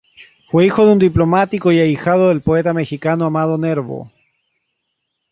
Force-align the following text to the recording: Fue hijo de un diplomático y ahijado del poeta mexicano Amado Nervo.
Fue 0.45 0.65
hijo 0.65 0.83
de 0.87 0.93
un 0.93 0.97
diplomático 0.97 1.71
y 1.71 1.79
ahijado 1.79 2.29
del 2.29 2.41
poeta 2.41 2.73
mexicano 2.73 3.25
Amado 3.25 3.59
Nervo. 3.59 4.11